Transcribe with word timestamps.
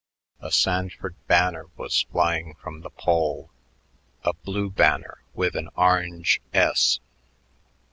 A 0.39 0.51
Sanford 0.51 1.13
banner 1.27 1.67
was 1.77 2.07
flying 2.11 2.55
from 2.55 2.81
the 2.81 2.89
pole, 2.89 3.51
a 4.23 4.33
blue 4.33 4.71
banner 4.71 5.21
with 5.35 5.55
an 5.55 5.69
orange 5.75 6.41
S. 6.55 6.99